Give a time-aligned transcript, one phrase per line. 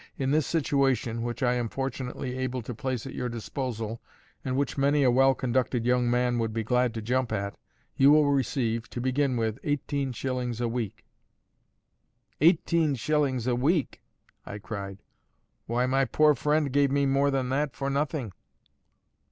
[0.17, 4.01] In this situation, which I am fortunately able to place at your disposal,
[4.43, 7.55] and which many a well conducted young man would be glad to jump at,
[7.97, 11.05] you will receive, to begin with, eighteen shillings a week."
[12.39, 14.01] "Eighteen shillings a week!"
[14.43, 15.03] I cried.
[15.67, 18.31] "Why, my poor friend gave me more than that for nothing!"